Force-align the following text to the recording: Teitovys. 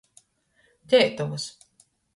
Teitovys. 0.89 1.47